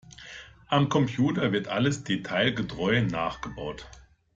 [0.65, 3.87] Am Computer wird alles detailgetreu nachgebaut.